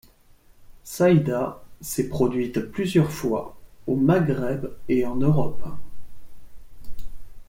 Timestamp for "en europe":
5.05-5.61